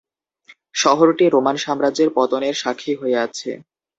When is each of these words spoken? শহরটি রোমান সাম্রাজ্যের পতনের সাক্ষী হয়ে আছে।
শহরটি 0.75 1.25
রোমান 1.27 1.55
সাম্রাজ্যের 1.57 2.09
পতনের 2.15 2.55
সাক্ষী 2.55 2.93
হয়ে 2.95 3.17
আছে। 3.25 3.51